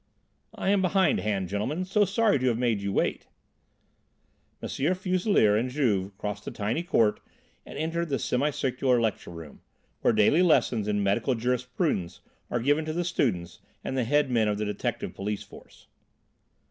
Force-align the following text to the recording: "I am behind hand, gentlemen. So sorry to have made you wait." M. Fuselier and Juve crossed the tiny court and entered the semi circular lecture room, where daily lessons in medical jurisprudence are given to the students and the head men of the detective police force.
"I 0.55 0.69
am 0.69 0.81
behind 0.81 1.19
hand, 1.19 1.47
gentlemen. 1.47 1.85
So 1.85 2.05
sorry 2.05 2.39
to 2.39 2.47
have 2.47 2.57
made 2.57 2.81
you 2.81 2.91
wait." 2.91 3.27
M. 4.59 4.67
Fuselier 4.95 5.55
and 5.55 5.69
Juve 5.69 6.17
crossed 6.17 6.43
the 6.43 6.49
tiny 6.49 6.81
court 6.81 7.19
and 7.67 7.77
entered 7.77 8.09
the 8.09 8.17
semi 8.17 8.49
circular 8.49 8.99
lecture 8.99 9.29
room, 9.29 9.61
where 9.99 10.11
daily 10.11 10.41
lessons 10.41 10.87
in 10.87 11.03
medical 11.03 11.35
jurisprudence 11.35 12.21
are 12.49 12.59
given 12.59 12.83
to 12.85 12.93
the 12.93 13.03
students 13.05 13.59
and 13.83 13.95
the 13.95 14.03
head 14.03 14.31
men 14.31 14.47
of 14.47 14.57
the 14.57 14.65
detective 14.65 15.13
police 15.13 15.43
force. 15.43 15.85